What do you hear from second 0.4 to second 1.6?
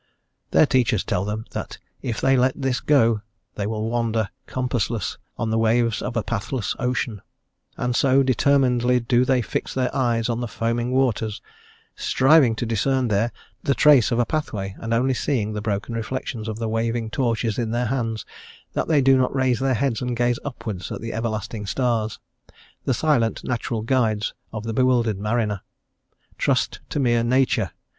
Their teachers tell them